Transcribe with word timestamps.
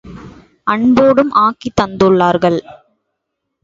அன்போடும் 0.63 1.31
ஆக்கித் 1.31 1.79
தந்துள்ளார்கள். 1.81 2.59